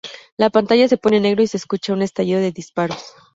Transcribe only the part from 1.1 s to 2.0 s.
en negro y se escucha